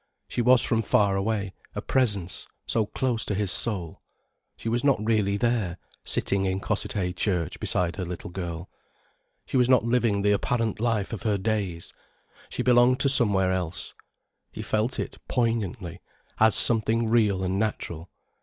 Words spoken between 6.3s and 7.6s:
in Cossethay church